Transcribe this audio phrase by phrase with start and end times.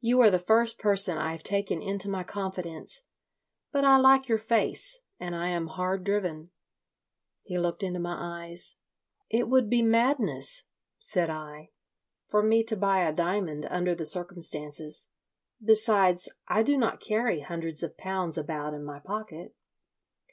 [0.00, 3.02] You are the first person I have taken into my confidence.
[3.72, 6.52] But I like your face and I am hard driven."
[7.42, 8.76] He looked into my eyes.
[9.28, 10.66] "It would be madness,"
[11.00, 11.70] said I,
[12.28, 15.10] "for me to buy a diamond under the circumstances.
[15.60, 19.56] Besides, I do not carry hundreds of pounds about in my pocket.